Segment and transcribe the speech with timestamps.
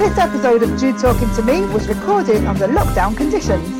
[0.00, 3.79] This episode of Jew Talking to Me was recorded under lockdown conditions.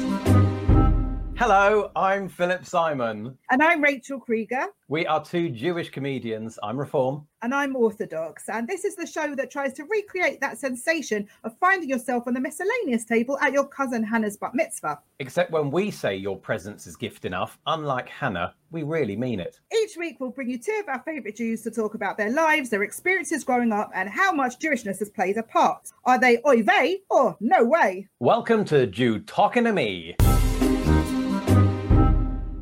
[1.40, 3.38] Hello, I'm Philip Simon.
[3.50, 4.66] And I'm Rachel Krieger.
[4.88, 6.58] We are two Jewish comedians.
[6.62, 7.26] I'm Reform.
[7.40, 8.50] And I'm Orthodox.
[8.50, 12.34] And this is the show that tries to recreate that sensation of finding yourself on
[12.34, 15.00] the miscellaneous table at your cousin Hannah's bat mitzvah.
[15.18, 19.60] Except when we say your presence is gift enough, unlike Hannah, we really mean it.
[19.74, 22.68] Each week, we'll bring you two of our favourite Jews to talk about their lives,
[22.68, 25.88] their experiences growing up, and how much Jewishness has played a part.
[26.04, 28.08] Are they oy vey or no way?
[28.18, 30.16] Welcome to Jew Talking to Me.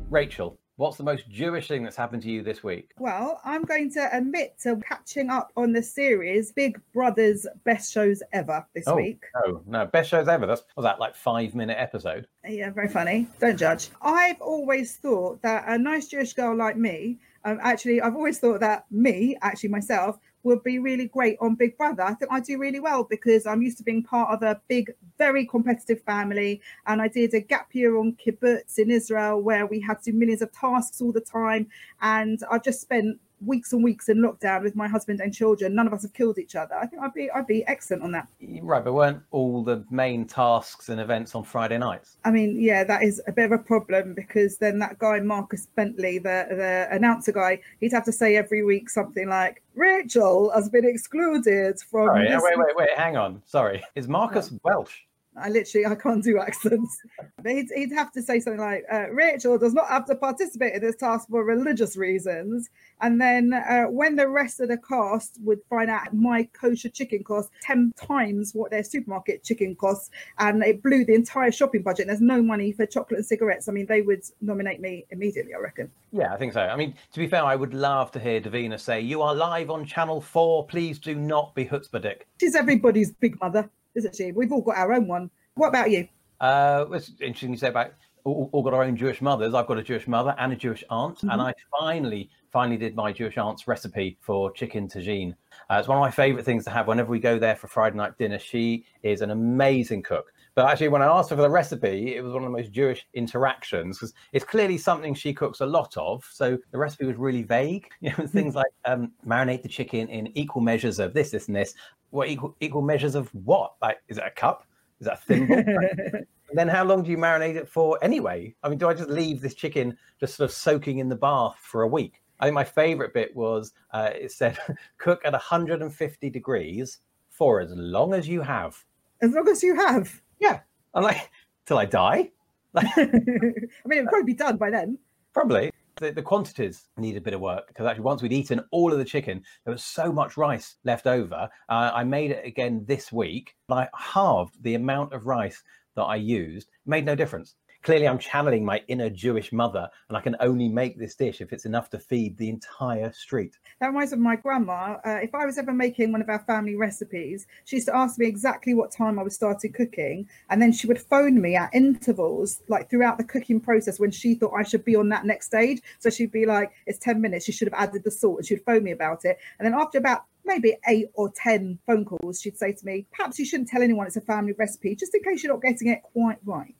[0.09, 2.93] Rachel, what's the most Jewish thing that's happened to you this week?
[2.97, 8.23] Well, I'm going to admit to catching up on the series Big Brother's Best Shows
[8.33, 9.23] Ever this oh, week.
[9.45, 10.47] Oh, no, best shows ever.
[10.47, 12.27] That's was that like five minute episode?
[12.47, 13.27] Yeah, very funny.
[13.39, 13.89] Don't judge.
[14.01, 18.59] I've always thought that a nice Jewish girl like me, um, actually, I've always thought
[18.59, 22.03] that me, actually myself, would be really great on Big Brother.
[22.03, 24.91] I think I do really well because I'm used to being part of a big,
[25.17, 26.61] very competitive family.
[26.87, 30.17] And I did a gap year on kibbutz in Israel where we had to do
[30.17, 31.67] millions of tasks all the time.
[32.01, 35.75] And I've just spent weeks and weeks in lockdown with my husband and children.
[35.75, 36.75] None of us have killed each other.
[36.75, 38.27] I think I'd be I'd be excellent on that.
[38.61, 42.17] Right, but weren't all the main tasks and events on Friday nights?
[42.25, 45.67] I mean, yeah, that is a bit of a problem because then that guy Marcus
[45.75, 50.69] Bentley, the the announcer guy, he'd have to say every week something like Rachel has
[50.69, 52.07] been excluded from.
[52.07, 53.41] Sorry, this- wait, wait, wait, hang on.
[53.45, 55.01] Sorry, is Marcus Welsh?
[55.39, 57.01] I literally I can't do accents.
[57.41, 60.73] But he'd, he'd have to say something like uh, Rachel does not have to participate
[60.73, 62.69] in this task for religious reasons.
[63.01, 67.23] And then uh, when the rest of the cast would find out my kosher chicken
[67.23, 72.01] costs ten times what their supermarket chicken costs, and it blew the entire shopping budget.
[72.01, 73.67] And there's no money for chocolate and cigarettes.
[73.69, 75.53] I mean, they would nominate me immediately.
[75.53, 75.91] I reckon.
[76.11, 76.61] Yeah, I think so.
[76.61, 79.69] I mean, to be fair, I would love to hear Davina say, "You are live
[79.69, 80.65] on Channel Four.
[80.65, 84.31] Please do not be chutzpahdik." She's everybody's big mother, isn't she?
[84.31, 85.29] We've all got our own one.
[85.55, 86.07] What about you?
[86.39, 87.91] Uh, it's interesting you say about
[88.23, 89.53] all, all got our own Jewish mothers.
[89.53, 93.11] I've got a Jewish mother and a Jewish aunt, and I finally, finally did my
[93.11, 95.35] Jewish aunt's recipe for chicken tagine.
[95.69, 97.97] Uh, it's one of my favourite things to have whenever we go there for Friday
[97.97, 98.39] night dinner.
[98.39, 100.31] She is an amazing cook.
[100.55, 102.71] But actually, when I asked her for the recipe, it was one of the most
[102.71, 106.27] Jewish interactions because it's clearly something she cooks a lot of.
[106.31, 107.87] So the recipe was really vague.
[108.01, 111.55] You know, things like um, marinate the chicken in equal measures of this, this, and
[111.55, 111.75] this.
[112.11, 113.73] What equal equal measures of what?
[113.81, 114.63] Like, is it a cup?
[114.99, 115.63] Is that a thimble?
[116.49, 118.55] And then how long do you marinate it for anyway?
[118.63, 121.57] I mean, do I just leave this chicken just sort of soaking in the bath
[121.61, 122.21] for a week?
[122.39, 124.57] I think my favorite bit was uh, it said
[124.97, 126.99] cook at 150 degrees
[127.29, 128.83] for as long as you have.
[129.21, 130.21] As long as you have.
[130.39, 130.59] Yeah.
[130.93, 131.29] I'm like,
[131.65, 132.31] till I die?
[132.75, 134.97] I mean, it'd probably be done by then.
[135.33, 135.71] Probably.
[135.99, 138.99] The, the quantities need a bit of work because actually, once we'd eaten all of
[138.99, 141.49] the chicken, there was so much rice left over.
[141.67, 143.55] Uh, I made it again this week.
[143.67, 145.61] and I halved the amount of rice
[145.95, 146.69] that I used.
[146.69, 147.55] It made no difference.
[147.81, 151.53] Clearly, I'm channeling my inner Jewish mother, and I can only make this dish if
[151.53, 153.57] it's enough to feed the entire street.
[153.79, 154.97] That reminds me of my grandma.
[155.05, 158.19] Uh, if I was ever making one of our family recipes, she used to ask
[158.19, 161.73] me exactly what time I was starting cooking, and then she would phone me at
[161.73, 165.45] intervals, like throughout the cooking process, when she thought I should be on that next
[165.45, 165.81] stage.
[165.99, 167.47] So she'd be like, "It's ten minutes.
[167.47, 169.37] You should have added the salt," and she'd phone me about it.
[169.57, 173.39] And then after about maybe eight or ten phone calls, she'd say to me, "Perhaps
[173.39, 176.03] you shouldn't tell anyone it's a family recipe, just in case you're not getting it
[176.03, 176.75] quite right."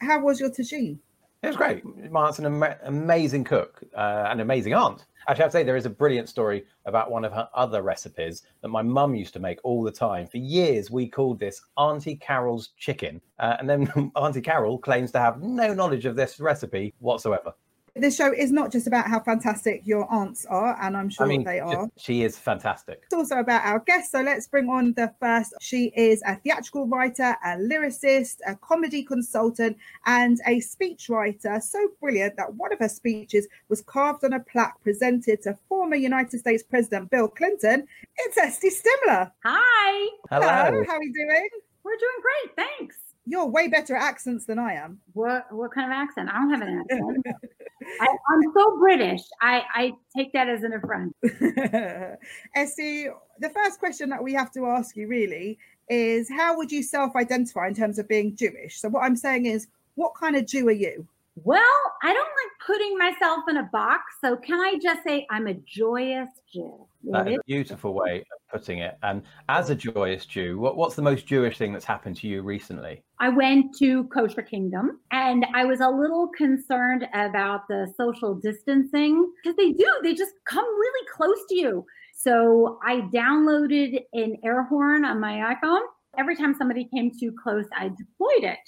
[0.00, 0.98] How was your tagine?
[1.42, 1.84] It was great.
[2.10, 5.04] My aunt's an ama- amazing cook, uh, an amazing aunt.
[5.28, 8.68] Actually, I'd say there is a brilliant story about one of her other recipes that
[8.68, 10.26] my mum used to make all the time.
[10.26, 13.20] For years, we called this Auntie Carol's chicken.
[13.38, 17.52] Uh, and then Auntie Carol claims to have no knowledge of this recipe whatsoever.
[17.98, 21.28] This show is not just about how fantastic your aunts are, and I'm sure I
[21.28, 21.88] mean, they are.
[21.96, 23.00] she is fantastic.
[23.04, 24.12] It's also about our guest.
[24.12, 25.54] So let's bring on the first.
[25.60, 31.62] She is a theatrical writer, a lyricist, a comedy consultant, and a speechwriter.
[31.62, 35.96] So brilliant that one of her speeches was carved on a plaque presented to former
[35.96, 37.86] United States President Bill Clinton.
[38.18, 39.32] It's Esty Stimler.
[39.44, 40.08] Hi.
[40.28, 40.84] Hello.
[40.86, 41.48] How are you doing?
[41.82, 42.56] We're doing great.
[42.78, 42.96] Thanks.
[43.24, 45.00] You're way better at accents than I am.
[45.14, 46.28] What what kind of accent?
[46.28, 47.26] I don't have an accent.
[48.00, 49.22] I, I'm so British.
[49.40, 51.14] I, I take that as an affront.
[52.54, 53.08] Esty,
[53.40, 57.68] the first question that we have to ask you really is how would you self-identify
[57.68, 58.80] in terms of being Jewish?
[58.80, 61.06] So what I'm saying is, what kind of Jew are you?
[61.44, 61.62] Well,
[62.02, 64.02] I don't like putting myself in a box.
[64.20, 66.85] So can I just say I'm a joyous Jew?
[67.04, 68.98] That is a beautiful way of putting it.
[69.02, 72.42] And as a joyous Jew, what, what's the most Jewish thing that's happened to you
[72.42, 73.02] recently?
[73.20, 79.30] I went to Kosher Kingdom and I was a little concerned about the social distancing
[79.42, 81.86] because they do, they just come really close to you.
[82.14, 85.82] So I downloaded an air horn on my iPhone
[86.18, 88.58] every time somebody came too close, I deployed it,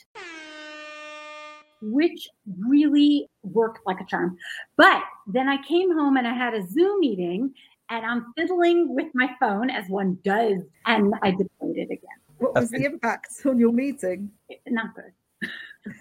[1.80, 2.28] which
[2.66, 4.36] really worked like a charm.
[4.76, 7.52] But then I came home and I had a Zoom meeting
[7.90, 12.18] and I'm fiddling with my phone as one does, and I deployed it again.
[12.38, 14.30] What was the impact on your meeting?
[14.66, 15.50] Not good.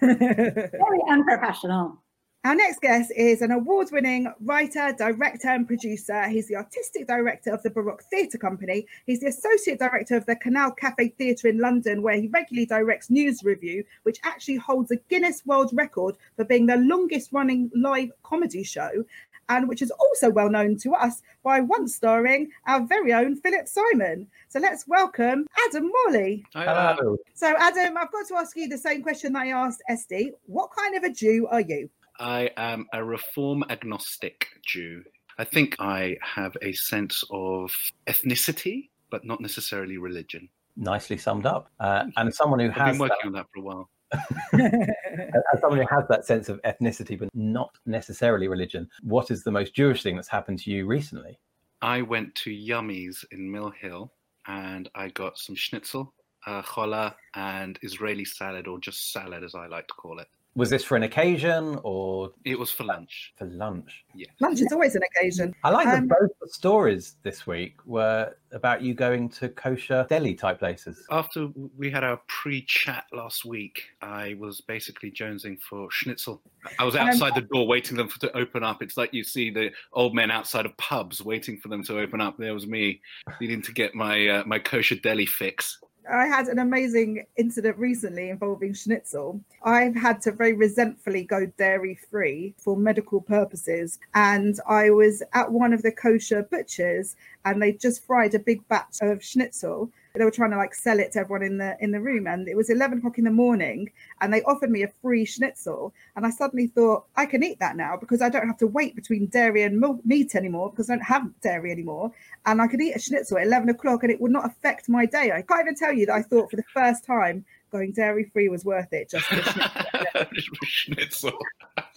[0.00, 2.02] Very unprofessional.
[2.44, 6.28] Our next guest is an award winning writer, director, and producer.
[6.28, 8.86] He's the artistic director of the Baroque Theatre Company.
[9.06, 13.10] He's the associate director of the Canal Cafe Theatre in London, where he regularly directs
[13.10, 18.12] News Review, which actually holds a Guinness World Record for being the longest running live
[18.22, 19.04] comedy show,
[19.48, 23.68] and which is also well known to us by once starring our very own Philip
[23.68, 24.26] Simon.
[24.48, 26.44] So let's welcome Adam Morley.
[26.54, 27.16] Hello.
[27.34, 30.32] So, Adam, I've got to ask you the same question that I asked Esty.
[30.46, 31.88] What kind of a Jew are you?
[32.18, 35.04] I am a reform agnostic Jew.
[35.38, 37.70] I think I have a sense of
[38.06, 40.48] ethnicity, but not necessarily religion.
[40.76, 41.70] Nicely summed up.
[41.78, 43.90] Uh, and someone who I've has been working that, on that for a while.
[44.52, 49.50] as someone who has that sense of ethnicity, but not necessarily religion, what is the
[49.50, 51.38] most Jewish thing that's happened to you recently?
[51.82, 54.12] I went to Yummies in Mill Hill
[54.46, 56.12] and I got some schnitzel,
[56.46, 60.28] uh, challah, and Israeli salad, or just salad as I like to call it.
[60.58, 63.32] Was this for an occasion or It was for lunch.
[63.38, 64.04] for lunch?
[64.12, 64.26] Yeah.
[64.40, 65.54] Lunch is always an occasion.
[65.62, 70.04] I like Um, that both the stories this week were about you going to kosher
[70.10, 71.06] deli type places.
[71.12, 71.46] After
[71.76, 76.42] we had our pre-chat last week, I was basically jonesing for schnitzel.
[76.80, 78.82] I was Um, outside the door waiting them for, to open up.
[78.82, 82.20] It's like you see the old men outside of pubs waiting for them to open
[82.20, 82.36] up.
[82.36, 83.00] There was me
[83.40, 85.78] needing to get my uh, my kosher deli fix.
[86.10, 89.40] I had an amazing incident recently involving schnitzel.
[89.62, 93.98] I've had to very resentfully go dairy free for medical purposes.
[94.14, 98.66] And I was at one of the kosher butchers and they just fried a big
[98.68, 99.90] batch of schnitzel.
[100.14, 102.26] They were trying to like sell it to everyone in the in the room.
[102.26, 103.90] And it was 11 o'clock in the morning
[104.20, 105.92] and they offered me a free schnitzel.
[106.16, 108.96] And I suddenly thought, I can eat that now because I don't have to wait
[108.96, 112.12] between dairy and milk, meat anymore because I don't have dairy anymore
[112.46, 115.06] and I could eat a schnitzel at 11 o'clock and it would not affect my
[115.06, 115.32] day.
[115.32, 118.48] I can't even tell you that I thought for the first time going dairy free
[118.48, 120.54] was worth it just for schnitzel.
[120.64, 121.32] schnitzel.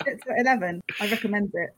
[0.04, 0.82] schnitzel at 11.
[1.00, 1.76] I recommend it.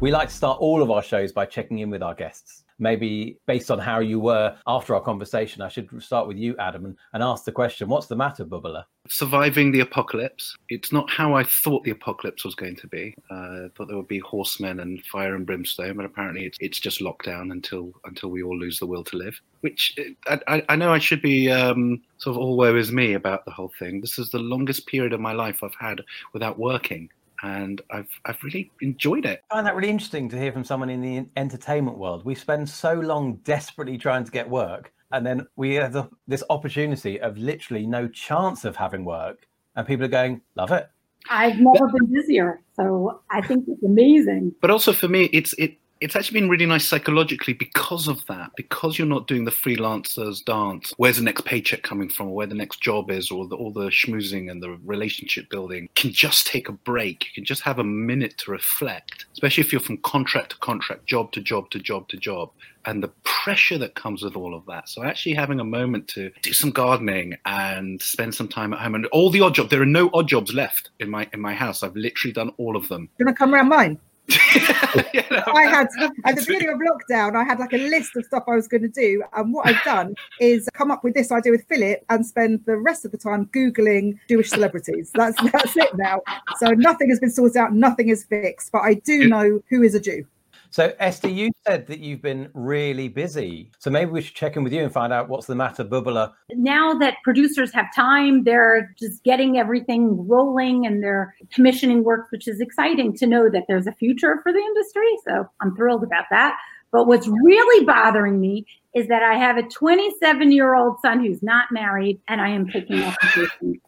[0.00, 2.64] We like to start all of our shows by checking in with our guests.
[2.78, 6.84] Maybe based on how you were after our conversation, I should start with you, Adam,
[6.84, 8.84] and, and ask the question What's the matter, Bubala?
[9.08, 10.54] Surviving the apocalypse.
[10.68, 13.14] It's not how I thought the apocalypse was going to be.
[13.30, 16.78] Uh, I thought there would be horsemen and fire and brimstone, but apparently it's, it's
[16.78, 19.40] just lockdown until until we all lose the will to live.
[19.60, 23.14] Which I, I, I know I should be um, sort of all woe is me
[23.14, 24.00] about the whole thing.
[24.00, 26.00] This is the longest period of my life I've had
[26.32, 27.10] without working,
[27.42, 29.42] and I've I've really enjoyed it.
[29.50, 32.24] I find that really interesting to hear from someone in the entertainment world.
[32.24, 36.42] We spend so long desperately trying to get work, and then we have the, this
[36.50, 39.46] opportunity of literally no chance of having work,
[39.76, 40.88] and people are going, "Love it."
[41.30, 44.54] I've never been busier, so I think it's amazing.
[44.60, 48.50] but also for me it's it it's actually been really nice psychologically because of that
[48.56, 52.54] because you're not doing the freelancers dance where's the next paycheck coming from where the
[52.54, 56.46] next job is or the, all the schmoozing and the relationship building you can just
[56.46, 59.98] take a break you can just have a minute to reflect especially if you're from
[59.98, 62.50] contract to contract job to job to job to job
[62.88, 64.88] and the pressure that comes with all of that.
[64.88, 68.94] So actually having a moment to do some gardening and spend some time at home
[68.94, 69.68] and all the odd jobs.
[69.68, 71.82] There are no odd jobs left in my in my house.
[71.82, 73.10] I've literally done all of them.
[73.18, 73.98] You're gonna come around mine?
[75.14, 75.42] You know?
[75.46, 75.88] I had
[76.24, 78.82] at the beginning of lockdown, I had like a list of stuff I was going
[78.82, 82.24] to do, and what I've done is come up with this idea with Philip and
[82.24, 85.10] spend the rest of the time googling Jewish celebrities.
[85.14, 86.22] That's that's it now.
[86.58, 89.94] So nothing has been sorted out, nothing is fixed, but I do know who is
[89.94, 90.26] a Jew.
[90.70, 93.70] So, Esther, you said that you've been really busy.
[93.78, 96.32] So maybe we should check in with you and find out what's the matter, Bubala.
[96.50, 102.46] Now that producers have time, they're just getting everything rolling and they're commissioning work, which
[102.48, 105.08] is exciting to know that there's a future for the industry.
[105.26, 106.56] So I'm thrilled about that.
[106.90, 111.42] But what's really bothering me is that I have a 27 year old son who's
[111.42, 113.78] not married and I am picking up applications.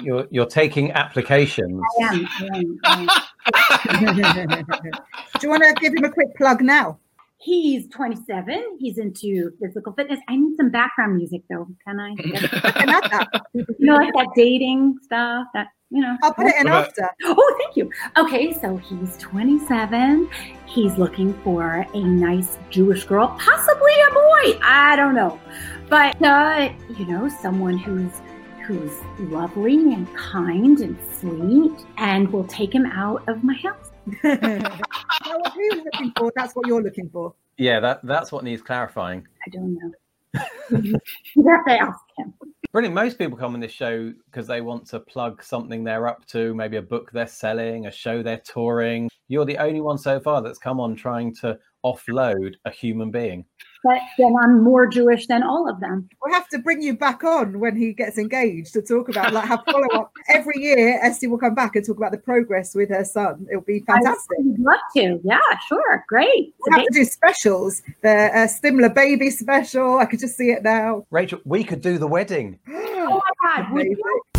[0.00, 1.80] You're you're taking applications.
[2.00, 2.28] I am,
[2.84, 3.08] I am,
[5.38, 6.98] do you want to give him a quick plug now?
[7.38, 8.76] He's 27.
[8.78, 10.20] He's into physical fitness.
[10.28, 11.66] I need some background music though.
[11.84, 12.12] Can I?
[12.12, 13.42] I can add that.
[13.52, 15.48] you know, like that dating stuff.
[15.52, 16.16] That you know.
[16.22, 17.10] I'll put it in after.
[17.24, 17.90] Oh, thank you.
[18.16, 20.30] Okay, so he's 27.
[20.66, 24.60] He's looking for a nice Jewish girl, possibly a boy.
[24.62, 25.40] I don't know,
[25.90, 28.22] but uh, you know, someone who's
[28.64, 33.90] who's lovely and kind and sweet, and will take him out of my house.
[34.22, 34.80] that
[35.24, 36.32] what he was looking for?
[36.36, 37.34] That's what you're looking for.
[37.58, 39.26] Yeah, that that's what needs clarifying.
[39.46, 39.92] I don't know.
[41.34, 42.32] you have to ask him.
[42.72, 42.94] Brilliant.
[42.94, 46.54] Most people come on this show because they want to plug something they're up to,
[46.54, 49.10] maybe a book they're selling, a show they're touring.
[49.28, 53.44] You're the only one so far that's come on trying to offload a human being.
[53.84, 56.08] But then I'm more Jewish than all of them.
[56.22, 59.48] We'll have to bring you back on when he gets engaged to talk about like
[59.48, 61.00] have follow up every year.
[61.02, 63.46] Esty will come back and talk about the progress with her son.
[63.50, 64.38] It'll be fantastic.
[64.38, 65.20] I'd love to.
[65.24, 66.04] Yeah, sure.
[66.08, 66.54] Great.
[66.60, 67.82] We'll have to do specials.
[68.02, 69.98] The uh, Stimler baby special.
[69.98, 71.06] I could just see it now.
[71.10, 72.58] Rachel, we could do the wedding.
[73.04, 74.31] Oh my God.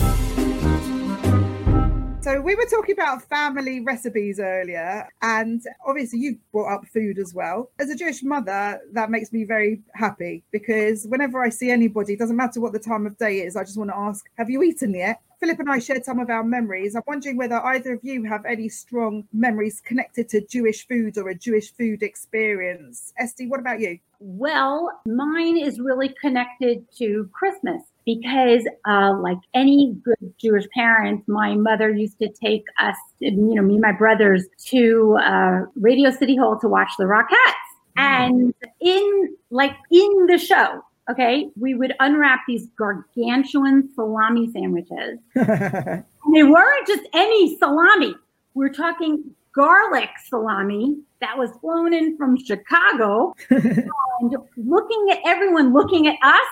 [2.24, 7.34] So we were talking about family recipes earlier, and obviously you brought up food as
[7.34, 7.70] well.
[7.80, 12.38] As a Jewish mother, that makes me very happy because whenever I see anybody, doesn't
[12.38, 14.96] matter what the time of day is, I just want to ask, have you eaten
[14.96, 15.20] yet?
[15.42, 16.96] Philip and I shared some of our memories.
[16.96, 21.28] I'm wondering whether either of you have any strong memories connected to Jewish food or
[21.28, 23.12] a Jewish food experience.
[23.18, 24.00] Esty, what about you?
[24.22, 31.56] Well, mine is really connected to Christmas because, uh, like any good Jewish parent, my
[31.56, 36.36] mother used to take us, you know, me and my brothers, to uh, Radio City
[36.36, 37.54] Hall to watch the Rockettes.
[37.96, 45.20] And in like in the show, okay, we would unwrap these gargantuan salami sandwiches.
[45.36, 48.16] and they weren't just any salami.
[48.56, 53.36] We're talking garlic salami that was flown in from Chicago.
[53.50, 56.48] and looking at everyone looking at us,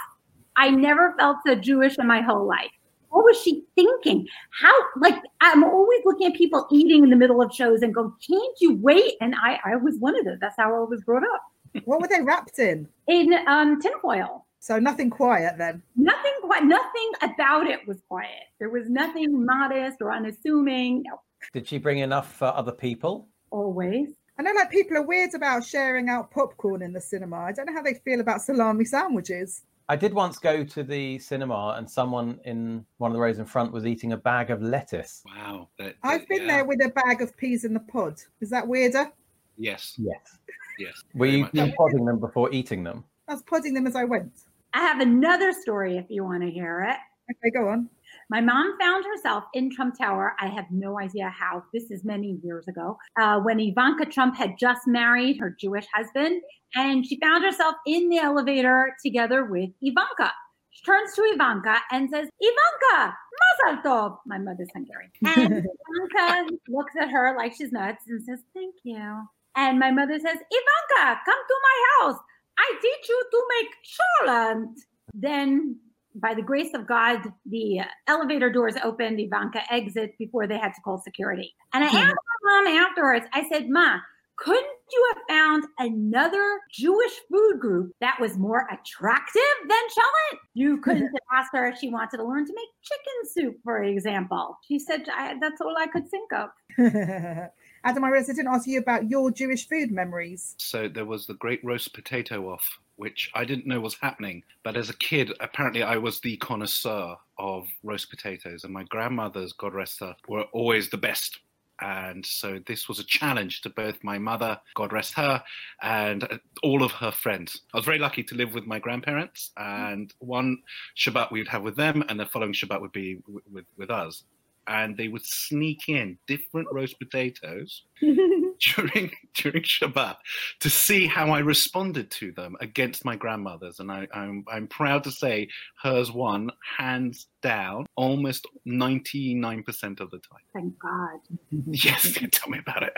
[0.56, 2.72] I never felt so Jewish in my whole life.
[3.10, 4.26] What was she thinking?
[4.52, 8.14] How, like, I'm always looking at people eating in the middle of shows and go,
[8.26, 9.16] can't you wait?
[9.20, 10.38] And I, I was one of those.
[10.40, 11.42] That's how I was brought up.
[11.86, 12.88] What were they wrapped in?
[13.08, 14.46] In um, tinfoil.
[14.60, 15.82] So nothing quiet then.
[15.96, 18.44] Nothing quite, nothing about it was quiet.
[18.60, 21.04] There was nothing modest or unassuming.
[21.08, 21.20] No,
[21.54, 23.28] Did she bring enough for other people?
[23.50, 24.10] always.
[24.40, 27.38] I know like people are weird about sharing out popcorn in the cinema.
[27.38, 29.64] I don't know how they feel about salami sandwiches.
[29.92, 33.46] I did once go to the cinema and someone in one of the rows in
[33.46, 35.22] front was eating a bag of lettuce.
[35.26, 35.68] Wow.
[35.78, 36.48] That- I've been yeah.
[36.48, 38.22] there with a bag of peas in the pod.
[38.40, 39.12] Is that weirder?
[39.58, 39.96] Yes.
[39.98, 40.38] Yes.
[40.80, 41.04] Yes.
[41.14, 41.54] Were very you much.
[41.54, 43.04] you podding them before eating them?
[43.28, 44.32] I was podding them as I went.
[44.74, 46.96] I have another story if you want to hear it.
[47.30, 47.90] Okay, go on.
[48.32, 50.38] My mom found herself in Trump Tower.
[50.40, 51.64] I have no idea how.
[51.74, 56.42] This is many years ago, uh, when Ivanka Trump had just married her Jewish husband,
[56.74, 60.32] and she found herself in the elevator together with Ivanka.
[60.70, 65.68] She turns to Ivanka and says, "Ivanka, Mazal Tov." My mother's Hungarian, and
[66.16, 70.38] Ivanka looks at her like she's nuts and says, "Thank you." And my mother says,
[70.38, 72.20] "Ivanka, come to my house.
[72.58, 74.78] I teach you to make cholent."
[75.14, 75.82] Then
[76.16, 79.20] by the grace of God, the elevator doors opened.
[79.20, 81.56] Ivanka exits before they had to call security.
[81.74, 81.98] And I hmm.
[81.98, 84.00] asked my mom afterwards, I said, Ma,
[84.38, 90.40] couldn't you have found another Jewish food group that was more attractive than cholent?
[90.56, 93.84] You couldn't have asked her if she wanted to learn to make chicken soup, for
[93.84, 94.58] example.
[94.68, 96.50] She said, I, that's all I could think of.
[97.84, 100.56] Adam, I I didn't ask you about your Jewish food memories.
[100.58, 104.44] So there was the great roast potato off, which I didn't know was happening.
[104.64, 109.54] But as a kid, apparently I was the connoisseur of roast potatoes, and my grandmothers,
[109.54, 111.40] God rest her, were always the best.
[111.82, 115.44] And so this was a challenge to both my mother, God rest her,
[115.82, 117.62] and uh, all of her friends.
[117.74, 120.60] I was very lucky to live with my grandparents, and one
[120.96, 123.90] Shabbat we would have with them, and the following Shabbat would be w- with, with
[123.90, 124.24] us.
[124.68, 130.16] And they would sneak in different roast potatoes during during Shabbat
[130.60, 135.04] to see how I responded to them against my grandmother's, and I, I'm I'm proud
[135.06, 135.48] to say
[135.82, 140.42] hers won hands down, almost ninety nine percent of the time.
[140.54, 141.20] Thank God.
[141.74, 142.94] Yes, tell me about it.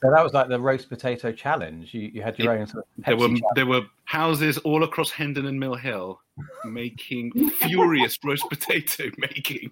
[0.00, 1.92] So that was like the roast potato challenge.
[1.92, 3.42] You, you had your own sort of There were challenge.
[3.56, 6.20] there were houses all across Hendon and Mill Hill
[6.64, 9.70] making furious roast potato making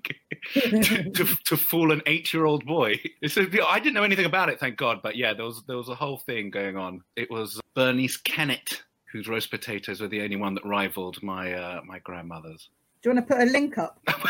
[0.52, 3.00] to, to, to fool an eight year old boy.
[3.26, 5.00] So yeah, I didn't know anything about it, thank God.
[5.02, 7.02] But yeah, there was there was a whole thing going on.
[7.16, 11.80] It was Bernice Kennett whose roast potatoes were the only one that rivaled my uh,
[11.86, 12.70] my grandmother's.
[13.02, 14.00] Do you want to put a link up?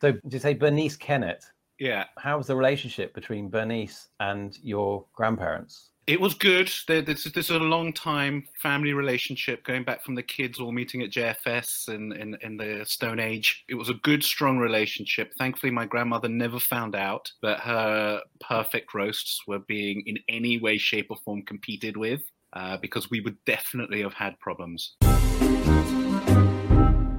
[0.00, 1.44] So did you say Bernice Kennett?
[1.78, 5.89] yeah, How was the relationship between Bernice and your grandparents?
[6.06, 6.70] It was good.
[6.88, 11.10] This is, a long time family relationship going back from the kids all meeting at
[11.10, 13.64] JFS in, in, in the Stone Age.
[13.68, 15.32] It was a good, strong relationship.
[15.38, 20.78] Thankfully, my grandmother never found out that her perfect roasts were being in any way,
[20.78, 22.22] shape, or form competed with.
[22.52, 24.96] Uh, because we would definitely have had problems.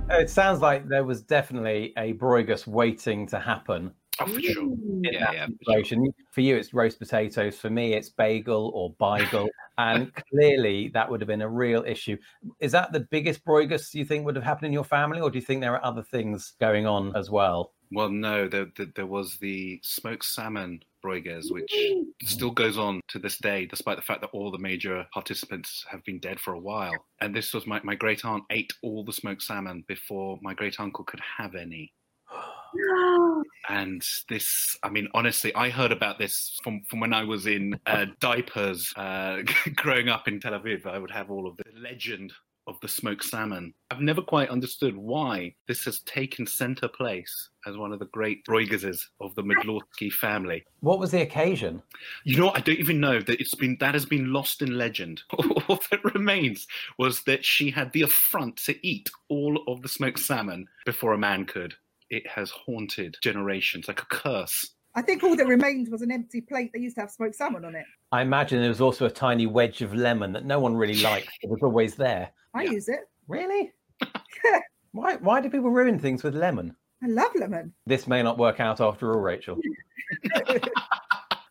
[0.10, 3.94] It sounds like there was definitely a Broigus waiting to happen.
[4.28, 4.64] Oh, for sure.
[4.64, 5.02] Ooh.
[5.04, 5.48] Yeah, yeah.
[5.66, 6.06] for sure.
[6.32, 7.58] For you, it's roast potatoes.
[7.58, 9.48] For me, it's bagel or beigel.
[9.78, 12.18] and clearly, that would have been a real issue.
[12.60, 15.38] Is that the biggest broigus you think would have happened in your family, or do
[15.38, 17.74] you think there are other things going on as well?
[17.94, 21.74] Well, no, there, there, there was the smoked salmon broiges, which
[22.24, 26.04] still goes on to this day, despite the fact that all the major participants have
[26.06, 27.06] been dead for a while.
[27.20, 30.80] And this was my, my great aunt ate all the smoked salmon before my great
[30.80, 31.92] uncle could have any.
[32.74, 33.44] No.
[33.70, 37.80] And this, I mean, honestly, I heard about this from, from when I was in
[37.86, 39.44] uh, diapers uh,
[39.76, 40.86] growing up in Tel Aviv.
[40.86, 42.34] I would have all of the legend
[42.68, 43.74] of the smoked salmon.
[43.90, 48.46] I've never quite understood why this has taken center place as one of the great
[48.46, 50.64] broigases of the Midlorski family.
[50.80, 51.82] What was the occasion?
[52.24, 52.50] You know.
[52.50, 55.22] I don't even know that it's been that has been lost in legend.
[55.34, 60.20] all that remains was that she had the affront to eat all of the smoked
[60.20, 61.76] salmon before a man could.
[62.12, 64.72] It has haunted generations like a curse.
[64.96, 67.64] I think all that remained was an empty plate that used to have smoked salmon
[67.64, 67.86] on it.
[68.12, 71.30] I imagine there was also a tiny wedge of lemon that no one really liked,
[71.42, 72.30] but it was always there.
[72.54, 72.72] I Yeah.
[72.72, 73.00] use it.
[73.30, 73.72] Really?
[74.92, 75.16] why?
[75.16, 76.76] Why do people ruin things with lemon?
[77.02, 77.74] I love lemon.
[77.86, 79.58] This may not work out after all, Rachel.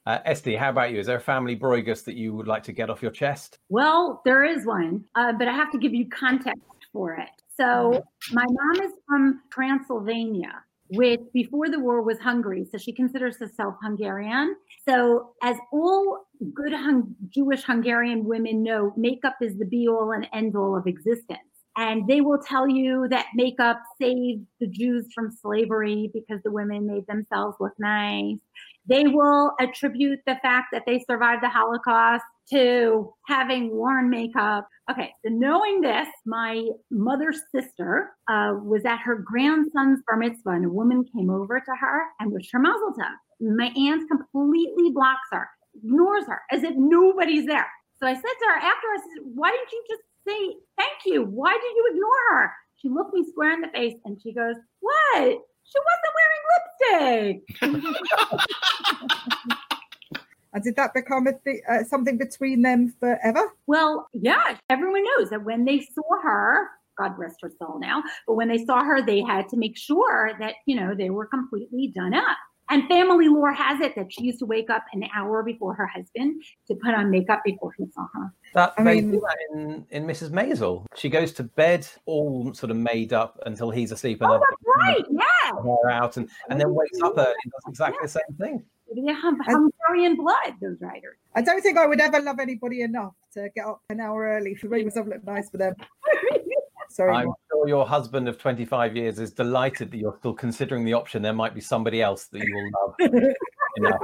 [0.07, 0.99] Uh, Esty, how about you?
[0.99, 3.59] Is there a family broigus that you would like to get off your chest?
[3.69, 7.29] Well, there is one, uh, but I have to give you context for it.
[7.61, 8.03] So,
[8.33, 12.67] my mom is from Transylvania, which before the war was Hungary.
[12.71, 14.57] So, she considers herself Hungarian.
[14.89, 20.27] So, as all good hung- Jewish Hungarian women know, makeup is the be all and
[20.33, 21.41] end all of existence.
[21.77, 26.87] And they will tell you that makeup saved the Jews from slavery because the women
[26.87, 28.39] made themselves look nice.
[28.87, 34.67] They will attribute the fact that they survived the Holocaust to having worn makeup.
[34.91, 40.65] Okay, so knowing this, my mother's sister uh, was at her grandson's bar mitzvah, and
[40.67, 43.15] a woman came over to her and wished her mazel tov.
[43.41, 47.69] My aunt completely blocks her, ignores her, as if nobody's there.
[47.99, 51.25] So I said to her after, I said, "Why didn't you just say thank you?
[51.25, 54.57] Why did you ignore her?" She looked me square in the face and she goes,
[54.81, 55.39] "What?
[55.65, 57.37] She wasn't wearing
[57.71, 57.97] lipstick."
[60.53, 63.53] And did that become a th- uh, something between them forever?
[63.67, 68.35] Well, yeah, everyone knows that when they saw her, God rest her soul now, but
[68.35, 71.89] when they saw her, they had to make sure that, you know, they were completely
[71.95, 72.37] done up.
[72.73, 75.87] And family lore has it that she used to wake up an hour before her
[75.87, 78.33] husband to put on makeup before he saw her.
[78.55, 80.31] That, I they mean- that in, in Mrs.
[80.31, 80.85] Maisel.
[80.95, 84.41] She goes to bed all sort of made up until he's asleep and Oh, then
[84.41, 85.05] that's right.
[85.11, 85.61] Yeah.
[85.63, 88.63] her out and, and then wakes up early and does exactly the same thing.
[88.93, 91.17] They have Hungarian blood, those writers.
[91.37, 94.57] I don't think I would ever love anybody enough to get up an hour early
[94.57, 95.75] for make myself look nice for them.
[96.91, 97.15] Sorry.
[97.15, 101.23] I'm sure your husband of 25 years is delighted that you're still considering the option
[101.23, 102.95] there might be somebody else that you will love.
[103.77, 104.01] enough.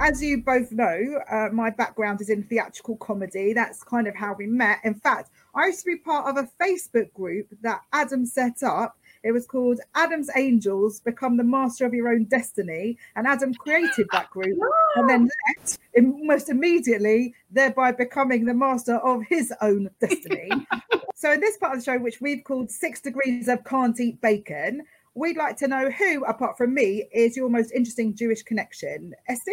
[0.00, 3.52] As you both know, uh, my background is in theatrical comedy.
[3.52, 4.78] That's kind of how we met.
[4.84, 8.96] In fact, I used to be part of a Facebook group that Adam set up.
[9.22, 12.98] It was called Adam's Angels Become the Master of Your Own Destiny.
[13.16, 14.58] And Adam created that group
[14.96, 15.28] and then
[15.58, 20.50] left almost immediately, thereby becoming the master of his own destiny.
[21.14, 24.20] so, in this part of the show, which we've called Six Degrees of Can't Eat
[24.20, 24.82] Bacon,
[25.14, 29.14] we'd like to know who, apart from me, is your most interesting Jewish connection.
[29.28, 29.52] Esty?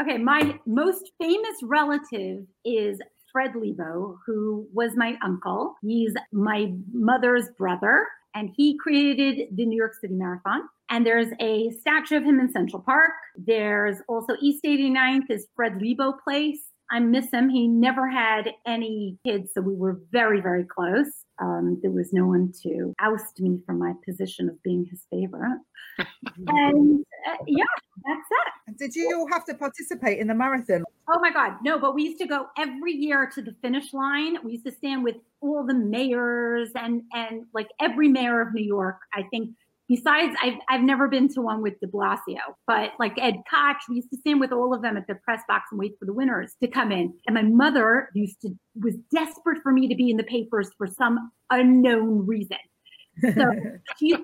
[0.00, 3.00] Okay, my most famous relative is
[3.32, 5.76] Fred Lebow, who was my uncle.
[5.82, 10.62] He's my mother's brother, and he created the New York City Marathon.
[10.90, 13.12] And there's a statue of him in Central Park.
[13.36, 16.60] There's also East 89th is Fred Lebow Place.
[16.90, 17.50] I miss him.
[17.50, 21.24] He never had any kids, so we were very, very close.
[21.38, 25.60] Um, there was no one to oust me from my position of being his favorite.
[26.46, 27.64] and uh, yeah,
[28.06, 28.78] that's it.
[28.78, 30.84] Did you all have to participate in the marathon?
[31.10, 34.36] Oh my God, no, but we used to go every year to the finish line.
[34.44, 38.64] We used to stand with all the mayors and and like every mayor of New
[38.64, 38.98] York.
[39.14, 39.54] I think
[39.88, 43.96] besides I've I've never been to one with de Blasio, but like Ed Koch, we
[43.96, 46.12] used to stand with all of them at the press box and wait for the
[46.12, 47.14] winners to come in.
[47.26, 50.86] And my mother used to was desperate for me to be in the papers for
[50.86, 52.58] some unknown reason.
[53.20, 53.52] So
[53.98, 54.14] she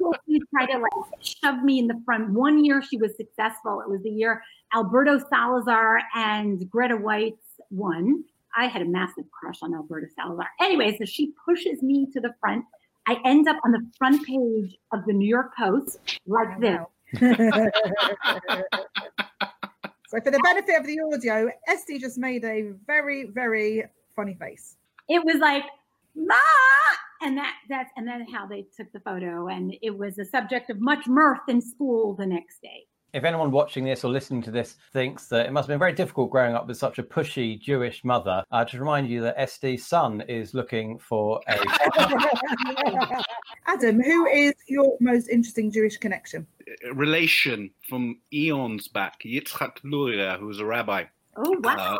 [0.55, 2.31] try to like shove me in the front.
[2.31, 3.81] One year she was successful.
[3.81, 4.43] It was the year
[4.75, 7.39] Alberto Salazar and Grete Waitz
[7.71, 8.25] won.
[8.57, 10.49] I had a massive crush on Alberto Salazar.
[10.61, 12.65] Anyway, so she pushes me to the front.
[13.07, 16.81] I end up on the front page of the New York Post like this.
[17.19, 17.29] so,
[20.09, 23.85] for the benefit of the audio, Esty just made a very, very
[24.17, 24.77] funny face.
[25.09, 25.65] It was like,
[26.15, 26.35] Ma!
[27.25, 30.69] And that that's and then how they took the photo and it was a subject
[30.71, 34.51] of much mirth in school the next day if anyone watching this or listening to
[34.51, 37.59] this thinks that it must have been very difficult growing up with such a pushy
[37.59, 41.57] Jewish mother, uh, to remind you that Esty's son is looking for a.
[43.69, 46.45] Adam, who is your most interesting Jewish connection?
[46.93, 51.05] relation from eons back, Yitzhak Luria, who was a rabbi.
[51.37, 51.99] oh wow Uh,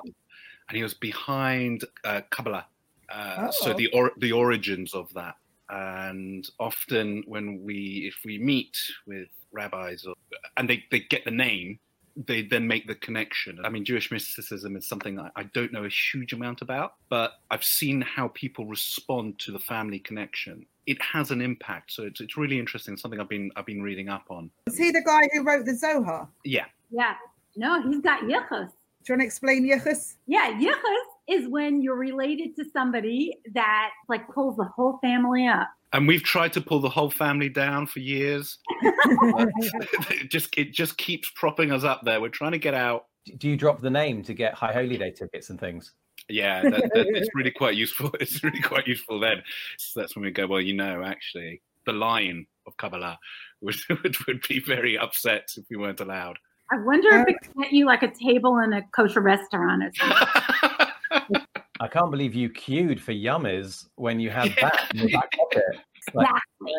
[0.69, 2.67] and he was behind uh, Kabbalah.
[3.09, 3.75] Uh, So Oh.
[3.75, 5.37] the or- the origins of that,
[5.69, 10.15] and often when we if we meet with rabbis or,
[10.57, 11.79] and they, they get the name,
[12.17, 13.59] they then make the connection.
[13.65, 17.35] I mean, Jewish mysticism is something I, I don't know a huge amount about, but
[17.51, 20.67] I've seen how people respond to the family connection.
[20.87, 22.97] It has an impact, so it's it's really interesting.
[22.97, 24.51] Something I've been I've been reading up on.
[24.67, 26.29] Is he the guy who wrote the Zohar?
[26.45, 27.15] Yeah, yeah
[27.57, 28.71] no he's got yichus
[29.05, 30.15] Do you want to explain Yichus?
[30.27, 35.69] yeah yichus is when you're related to somebody that like pulls the whole family up
[35.95, 38.59] and we've tried to pull the whole family down for years.
[38.83, 42.21] it just it just keeps propping us up there.
[42.21, 43.07] We're trying to get out.
[43.39, 45.93] Do you drop the name to get High Holy Day tickets and things?
[46.29, 48.11] Yeah, that, that, it's really quite useful.
[48.21, 49.43] It's really quite useful then.
[49.79, 50.49] So that's when we go.
[50.49, 53.19] Well, you know, actually, the lion of Kabbalah
[53.61, 56.39] would would, would be very upset if we weren't allowed.
[56.73, 59.83] I wonder if uh, it could get you like a table in a kosher restaurant
[59.83, 61.41] or something.
[61.81, 65.63] I can't believe you queued for yummies when you had that in your back pocket.
[65.97, 66.73] It's like, exactly.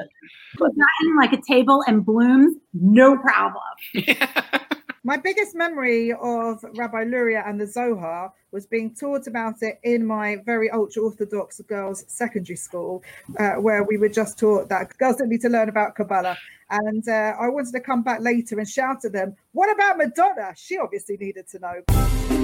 [0.57, 3.63] Put that in like a table and blooms no problem
[5.05, 10.03] My biggest memory of Rabbi Luria and the Zohar was being taught about it in
[10.03, 13.03] my very ultra orthodox girls' secondary school,
[13.37, 16.35] uh, where we were just taught that girls don't need to learn about Kabbalah.
[16.71, 20.53] And uh, I wanted to come back later and shout at them, What about Madonna?
[20.55, 22.34] She obviously needed to know.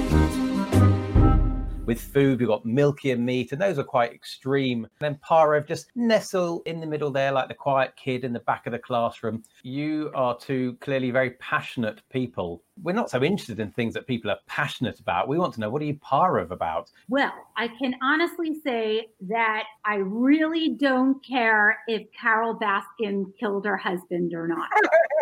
[1.88, 4.84] With food, we've got milky and meat, and those are quite extreme.
[4.84, 8.40] And then Parev just nestle in the middle there, like the quiet kid in the
[8.42, 9.44] back of the classroom.
[9.64, 12.64] You are two clearly very passionate people.
[12.84, 15.28] We're not so interested in things that people are passionate about.
[15.28, 16.92] We want to know what are you parev about?
[17.10, 23.78] Well, I can honestly say that I really don't care if Carole Baskin killed her
[23.78, 24.70] husband or not.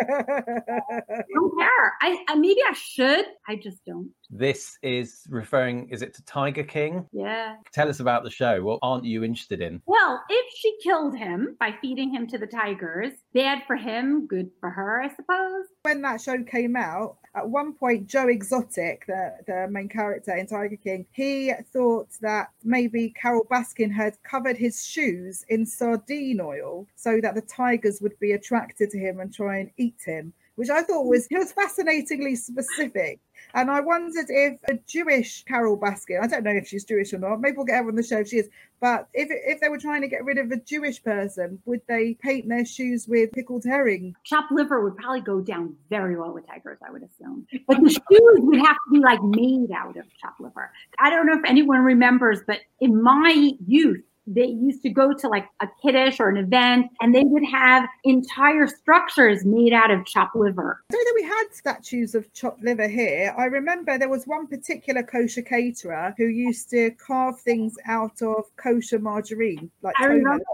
[0.00, 1.92] I don't care.
[2.00, 3.26] I, I maybe I should.
[3.48, 4.10] I just don't.
[4.30, 7.06] This is referring, is it to Tiger King?
[7.12, 7.56] Yeah.
[7.72, 8.62] Tell us about the show.
[8.62, 9.82] What aren't you interested in?
[9.86, 14.50] Well, if she killed him by feeding him to the tigers, bad for him, good
[14.60, 15.66] for her, I suppose.
[15.82, 20.46] When that show came out, at one point, Joe Exotic, the, the main character in
[20.46, 26.86] Tiger King, he thought that maybe Carole Baskin had covered his shoes in sardine oil
[26.96, 30.34] so that the tigers would be attracted to him and try and eat him.
[30.60, 33.18] Which I thought was it was fascinatingly specific,
[33.54, 37.18] and I wondered if a Jewish Carole Baskin, I don't know if she's Jewish or
[37.18, 37.40] not.
[37.40, 38.50] Maybe we'll get her on the show if she is.
[38.78, 42.12] But if if they were trying to get rid of a Jewish person, would they
[42.20, 46.46] paint their shoes with pickled herring Chopped liver would probably go down very well with
[46.46, 47.46] tigers, I would assume.
[47.66, 50.70] But the shoes would have to be like made out of chopped liver.
[50.98, 55.28] I don't know if anyone remembers, but in my youth, they used to go to
[55.28, 60.06] like a kiddush or an event and they would have entire structures made out of
[60.06, 60.82] chopped liver.
[60.90, 63.34] I don't that we had statues of chopped liver here.
[63.36, 68.44] I remember there was one particular kosher caterer who used to carve things out of
[68.56, 70.44] kosher margarine, like I remember.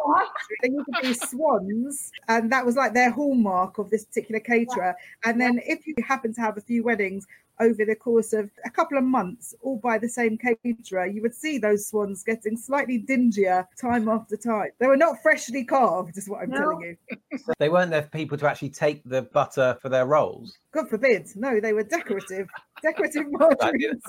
[0.63, 4.95] They used to be swans, and that was like their hallmark of this particular caterer.
[5.25, 7.27] And then, if you happen to have a few weddings
[7.61, 11.35] over the course of a couple of months, all by the same caterer, you would
[11.35, 14.71] see those swans getting slightly dingier time after time.
[14.79, 16.57] They were not freshly carved, is what I'm No.
[16.59, 16.97] telling you.
[17.59, 20.59] They weren't there for people to actually take the butter for their rolls.
[20.73, 21.29] God forbid.
[21.37, 22.49] No, they were decorative,
[22.83, 24.03] decorative margarines.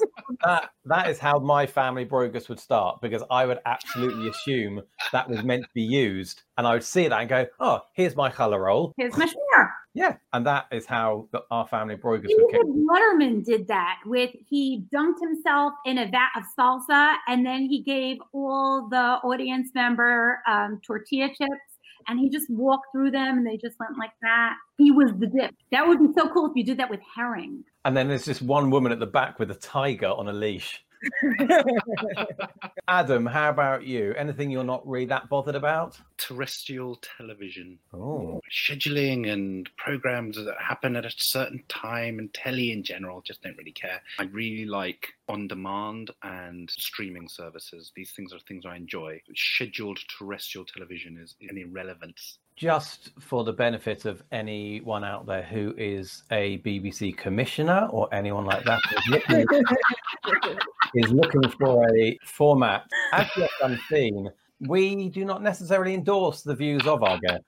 [0.43, 5.29] That that is how my family brogus would start because I would absolutely assume that
[5.29, 8.29] was meant to be used, and I would see that and go, "Oh, here's my
[8.29, 9.73] challah roll." Here's my share.
[9.93, 12.61] Yeah, and that is how the, our family brogus would get.
[12.61, 17.63] David Letterman did that with he dunked himself in a vat of salsa and then
[17.63, 21.77] he gave all the audience member um, tortilla chips
[22.07, 24.55] and he just walked through them and they just went like that.
[24.77, 25.55] He was the dip.
[25.71, 27.63] That would be so cool if you did that with herring.
[27.87, 30.83] And then there's just one woman at the back with a tiger on a leash.
[32.89, 34.13] Adam, how about you?
[34.17, 35.97] Anything you're not really that bothered about?
[36.17, 37.79] Terrestrial television.
[37.93, 43.41] Oh, scheduling and programs that happen at a certain time and telly in general just
[43.41, 48.65] don't really care i really like on demand and streaming services these things are things
[48.65, 55.27] i enjoy scheduled terrestrial television is an irrelevance just for the benefit of anyone out
[55.27, 59.45] there who is a BBC commissioner or anyone like that is looking,
[60.95, 64.29] is looking for a format, as yet unseen,
[64.61, 67.45] we do not necessarily endorse the views of our guests.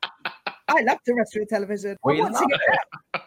[0.67, 1.97] I love terrestrial television.
[2.03, 3.21] We love it.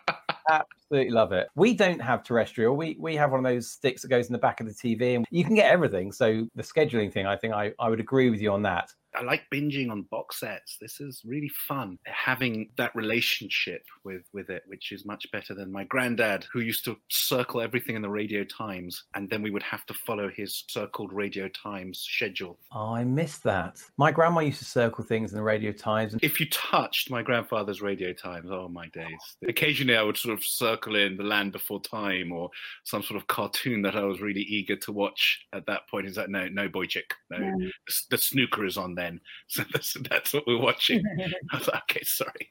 [0.48, 1.48] Absolutely love it.
[1.56, 2.76] We don't have terrestrial.
[2.76, 5.16] We we have one of those sticks that goes in the back of the TV,
[5.16, 6.12] and you can get everything.
[6.12, 8.92] So the scheduling thing, I think I, I would agree with you on that.
[9.14, 10.77] I like binging on box sets.
[10.81, 15.70] This is really fun having that relationship with with it, which is much better than
[15.70, 19.62] my granddad, who used to circle everything in the Radio Times, and then we would
[19.62, 22.59] have to follow his circled Radio Times schedule.
[22.75, 23.83] Oh, I miss that.
[23.98, 27.22] My grandma used to circle things in the Radio Times, and If you touched my
[27.22, 29.37] grandfather's Radio Times, oh my days!
[29.46, 32.51] Occasionally, I would sort of circle in The Land Before Time or
[32.85, 36.07] some sort of cartoon that I was really eager to watch at that point.
[36.07, 37.68] Is that no, no, boy chick, no, Yeah.
[37.87, 41.02] the, the snooker is on then, so that's, that's what we're watching.
[41.52, 42.50] I was like, okay, sorry.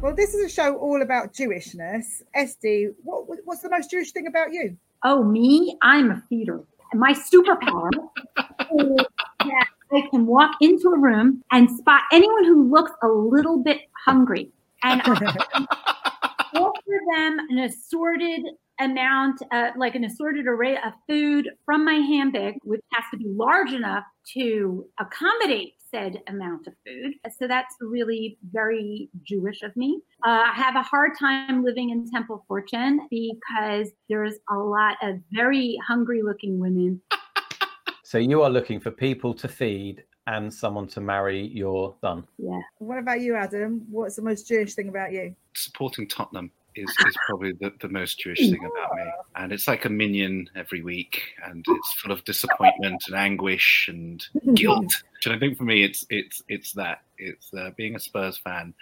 [0.00, 2.22] Well, this is a show all about Jewishness.
[2.34, 4.76] Esty, what, what's the most Jewish thing about you?
[5.04, 5.76] Oh, me?
[5.82, 6.64] I'm a feeder.
[6.94, 7.90] My superpower
[8.78, 8.96] is
[9.40, 13.82] that I can walk into a room and spot anyone who looks a little bit
[14.04, 14.50] hungry.
[14.82, 18.42] And offer them an assorted
[18.80, 23.26] amount, uh, like an assorted array of food from my handbag, which has to be
[23.28, 27.14] large enough to accommodate said amount of food.
[27.38, 30.00] So that's really very Jewish of me.
[30.26, 35.16] Uh, I have a hard time living in Temple Fortune because there's a lot of
[35.32, 37.00] very hungry looking women.
[38.02, 42.24] so you are looking for people to feed and someone to marry your son.
[42.36, 42.60] Yeah.
[42.78, 43.86] What about you, Adam?
[43.90, 45.34] What's the most Jewish thing about you?
[45.54, 49.04] Supporting Tottenham is, is probably the, the most Jewish thing about me.
[49.36, 54.24] And it's like a minyan every week, and it's full of disappointment and anguish and
[54.54, 54.92] guilt.
[55.24, 58.74] And I think for me, it's it's it's that it's uh, being a Spurs fan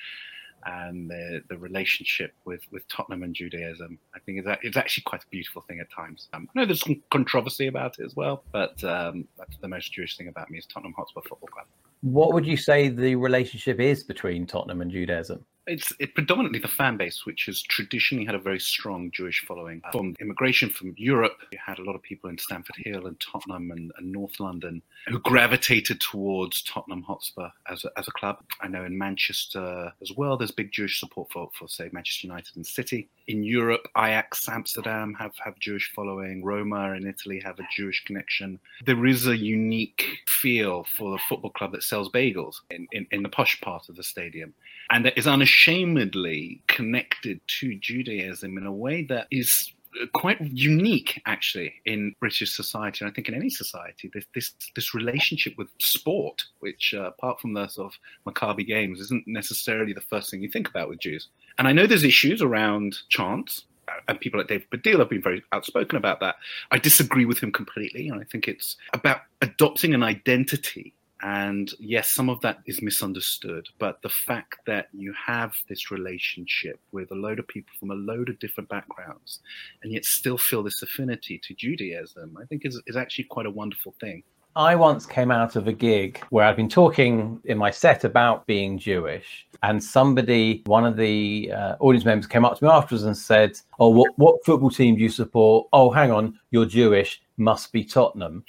[0.67, 3.99] and the the relationship with with Tottenham and Judaism.
[4.15, 6.29] I think is that it's actually quite a beautiful thing at times.
[6.33, 9.93] Um, I know there's some controversy about it as well, but um, that's the most
[9.93, 11.67] Jewish thing about me is Tottenham Hotspur Football Club.
[12.03, 15.45] What would you say the relationship is between Tottenham and Judaism?
[15.66, 19.83] It's it predominantly the fan base, which has traditionally had a very strong Jewish following.
[19.85, 19.90] Ah.
[19.90, 23.70] From immigration from Europe, you had a lot of people in Stamford Hill and Tottenham
[23.70, 28.38] and, and North London who gravitated towards Tottenham Hotspur as a, as a club.
[28.61, 32.57] I know in Manchester as well, there's big Jewish support for, for say, Manchester United
[32.57, 33.09] and City.
[33.29, 36.44] In Europe, Ajax Amsterdam have, have Jewish following.
[36.44, 38.59] Roma in Italy have a Jewish connection.
[38.85, 43.22] There is a unique feel for the football club that sells bagels in, in, in
[43.22, 44.55] the posh part of the stadium
[44.90, 45.26] and that is
[45.57, 49.73] unashamedly connected to Judaism in a way that is
[50.12, 54.95] quite unique actually in British society and I think in any society this this, this
[54.95, 60.03] relationship with sport which uh, apart from the sort of Maccabi games isn't necessarily the
[60.03, 63.92] first thing you think about with Jews and I know there's issues around chants uh,
[64.09, 66.37] and people like David Baddiel have been very outspoken about that.
[66.73, 70.92] I disagree with him completely, and I think it's about adopting an identity
[71.27, 76.79] and yes, some of that is misunderstood, but the fact that you have this relationship
[76.93, 79.41] with a load of people from a load of different backgrounds
[79.83, 83.51] and yet still feel this affinity to Judaism, I think is, is actually quite a
[83.51, 84.23] wonderful thing.
[84.55, 88.47] I once came out of a gig where I'd been talking in my set about
[88.47, 93.05] being Jewish, and somebody, one of the uh, audience members, came up to me afterwards
[93.05, 95.67] and said, "Oh, what what football team do you support?
[95.75, 97.21] Oh, hang on, you're Jewish.
[97.37, 98.44] Must be Tottenham."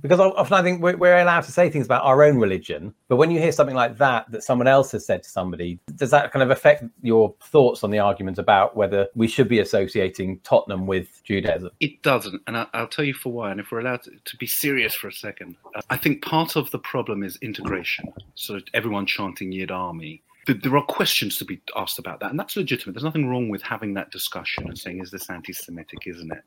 [0.00, 3.16] because often I think we're, we're allowed to say things about our own religion, but
[3.16, 6.32] when you hear something like that that someone else has said to somebody, does that
[6.32, 10.86] kind of affect your thoughts on the argument about whether we should be associating Tottenham
[10.86, 11.70] with Judaism?
[11.80, 13.50] It doesn't, and I, will tell you for why.
[13.50, 16.56] And if we're allowed to, to be serious for a second, uh, I think part
[16.56, 18.12] of the problem is integration.
[18.34, 20.22] So everyone chanting Yid Army.
[20.46, 22.94] There are questions to be asked about that, and that's legitimate.
[22.94, 26.06] There's nothing wrong with having that discussion and saying, "Is this anti-Semitic?
[26.06, 26.44] Isn't it?"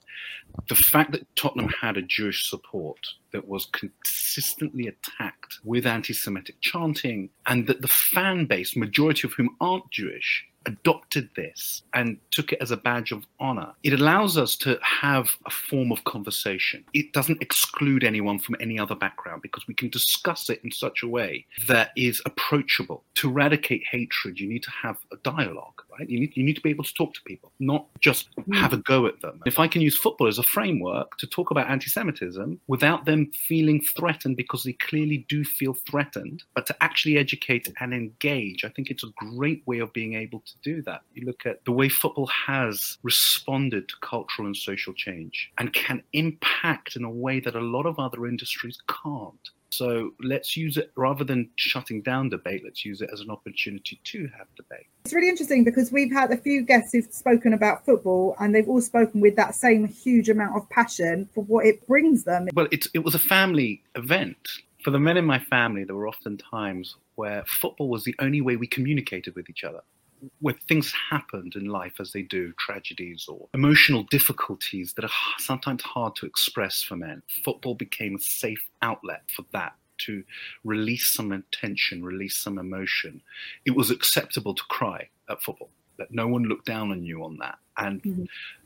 [0.68, 3.00] The fact that Tottenham had a Jewish support
[3.32, 9.56] that was consistently attacked with anti-Semitic chanting, and that the fan base, majority of whom
[9.62, 13.74] aren't Jewish, adopted this and took it as a badge of honor.
[13.84, 16.84] It allows us to have a form of conversation.
[16.94, 21.04] It doesn't exclude anyone from any other background because we can discuss it in such
[21.04, 23.04] a way that is approachable.
[23.16, 26.10] To eradicate hatred, you need to have a dialogue, right?
[26.10, 28.54] You need, you need to be able to talk to people, not just hmm.
[28.54, 29.42] have a go at them.
[29.46, 33.32] If I can use football as a framework to talk about anti Semitism without them
[33.48, 38.70] feeling threatened because they clearly do feel threatened, but to actually educate and engage, I
[38.70, 41.02] think it's a great way of being able to do that.
[41.14, 46.04] You look at the way football has responded to cultural and social change and can
[46.14, 49.50] impact in a way that a lot of other industries can't.
[49.74, 54.00] So let's use it rather than shutting down debate, let's use it as an opportunity
[54.04, 54.86] to have debate.
[55.06, 58.70] It's really interesting because we've had a few guests who've spoken about football and they've
[58.70, 62.48] all spoken with that same huge amount of passion for what it brings them.
[62.54, 64.38] Well, it's, it was a family event.
[64.84, 68.42] For the men in my family, there were often times where football was the only
[68.42, 69.82] way we communicated with each other
[70.40, 75.82] where things happened in life as they do, tragedies or emotional difficulties that are sometimes
[75.84, 80.24] hard to express for men, football became a safe outlet for that to
[80.64, 83.22] release some tension, release some emotion.
[83.66, 87.38] It was acceptable to cry at football, that no one looked down on you on
[87.38, 87.60] that.
[87.78, 88.24] And mm-hmm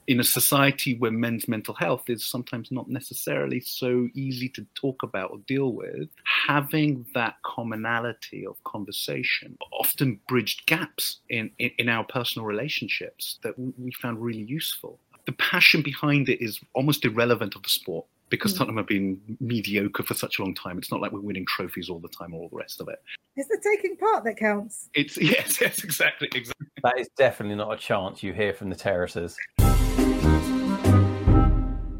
[0.07, 5.03] in a society where men's mental health is sometimes not necessarily so easy to talk
[5.03, 6.07] about or deal with,
[6.47, 13.53] having that commonality of conversation often bridged gaps in, in, in our personal relationships that
[13.59, 14.99] we found really useful.
[15.25, 18.57] The passion behind it is almost irrelevant of the sport because mm.
[18.59, 20.77] Tottenham have been mediocre for such a long time.
[20.77, 23.01] It's not like we're winning trophies all the time or all the rest of it.
[23.35, 24.89] It's the taking part that counts.
[24.93, 26.67] It's yes, yes, exactly, exactly.
[26.83, 29.37] That is definitely not a chance you hear from the terraces.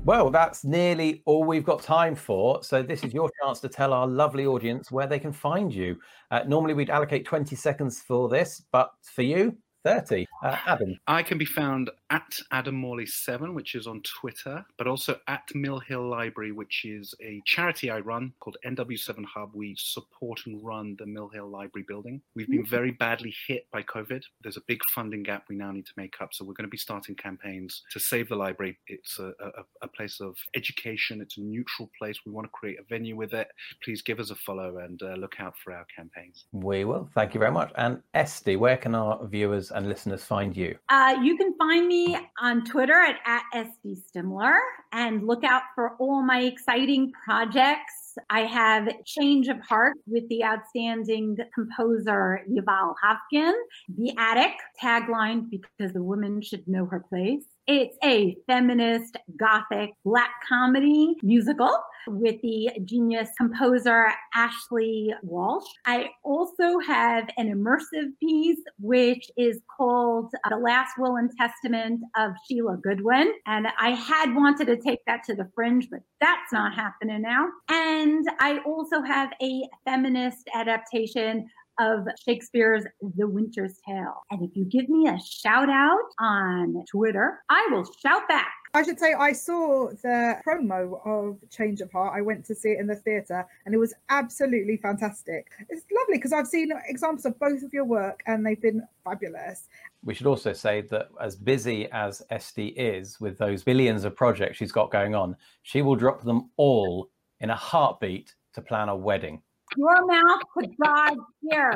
[0.08, 2.64] Well, that's nearly all we've got time for.
[2.64, 6.00] So, this is your chance to tell our lovely audience where they can find you.
[6.32, 10.26] Uh, normally, we'd allocate 20 seconds for this, but for you, 30.
[10.44, 11.00] Uh, Adam.
[11.08, 15.44] I can be found at Adam Morley 7, which is on Twitter, but also at
[15.54, 19.52] Mill Hill Library, which is a charity I run called NW7 Hub.
[19.54, 22.22] We support and run the Mill Hill Library building.
[22.36, 24.24] We've been very badly hit by COVID.
[24.42, 26.34] There's a big funding gap we now need to make up.
[26.34, 28.78] So we're going to be starting campaigns to save the library.
[28.88, 32.20] It's a, a, a place of education, it's a neutral place.
[32.26, 33.48] We want to create a venue with it.
[33.84, 36.46] Please give us a follow and uh, look out for our campaigns.
[36.52, 37.10] We will.
[37.16, 37.72] Thank you very much.
[37.76, 40.76] And Esty, where can our viewers and listeners find you?
[40.90, 44.58] Uh, you can find me on Twitter at, at Esty Stimler
[44.92, 48.18] and look out for all my exciting projects.
[48.30, 53.54] I have Change of Heart with the outstanding composer Yuval Hafkin,
[53.96, 57.46] The Attic tagline because the woman should know her place.
[57.68, 61.78] It's a feminist gothic black comedy musical
[62.08, 65.68] with the genius composer Ashley Walsh.
[65.86, 72.32] I also have an immersive piece which is called The Last Will and Testament of
[72.48, 73.34] Sheila Goodwin.
[73.46, 77.48] And I had wanted to take that to the fringe, but that's not happening now.
[77.70, 82.86] And I also have a feminist adaptation of Shakespeare's
[83.16, 84.24] The Winter's Tale.
[84.32, 88.54] And if you give me a shout out on Twitter, I will shout back.
[88.74, 92.14] I should say I saw the promo of Change of Heart.
[92.16, 95.48] I went to see it in the theatre and it was absolutely fantastic.
[95.70, 99.68] It's lovely because I've seen examples of both of your work and they've been fabulous.
[100.04, 104.58] We should also say that as busy as Esty is with those billions of projects
[104.58, 107.10] she's got going on, she will drop them all
[107.40, 109.42] in a heartbeat to plan a wedding.
[109.78, 111.74] Your mouth could drive here.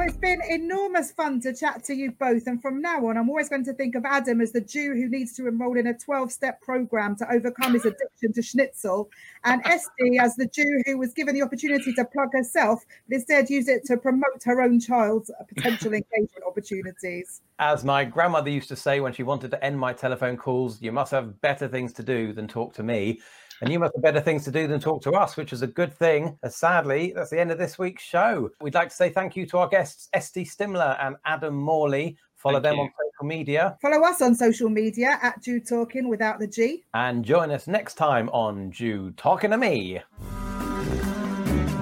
[0.00, 2.48] It's been enormous fun to chat to you both.
[2.48, 5.08] And from now on, I'm always going to think of Adam as the Jew who
[5.08, 9.08] needs to enroll in a 12 step program to overcome his addiction to schnitzel,
[9.44, 13.50] and Esty as the Jew who was given the opportunity to plug herself, but instead
[13.50, 17.42] use it to promote her own child's potential engagement opportunities.
[17.60, 20.90] As my grandmother used to say when she wanted to end my telephone calls, you
[20.90, 23.20] must have better things to do than talk to me.
[23.60, 25.66] And you must have better things to do than talk to us, which is a
[25.66, 26.38] good thing.
[26.42, 28.50] As sadly, that's the end of this week's show.
[28.60, 32.16] We'd like to say thank you to our guests, Esty Stimler and Adam Morley.
[32.36, 32.82] Follow thank them you.
[32.82, 33.76] on social media.
[33.82, 36.84] Follow us on social media at Jew Talking without the G.
[36.94, 40.00] And join us next time on Jew Talking to Me.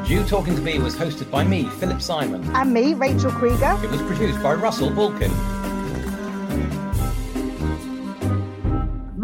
[0.06, 2.42] Jew Talking to Me was hosted by me, Philip Simon.
[2.54, 3.76] And me, Rachel Krieger.
[3.82, 5.32] It was produced by Russell Bulkin.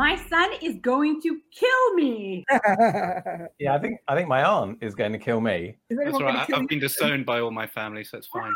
[0.02, 2.44] My son is going to kill me.
[3.60, 5.76] yeah, I think I think my aunt is going to kill me.
[5.90, 6.44] That's right.
[6.52, 8.52] I've been disowned by all my family, so it's fine.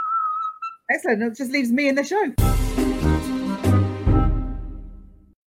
[0.90, 1.22] Excellent.
[1.22, 2.85] It just leaves me in the show.